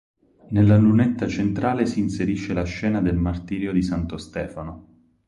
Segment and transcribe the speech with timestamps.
[0.49, 4.87] Nella lunetta centrale si inserisce la scena del martirio di Santo Stefano.